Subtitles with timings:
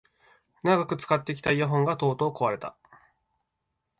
[0.63, 2.75] 長く使ってきたイヤホンがとうとう壊れた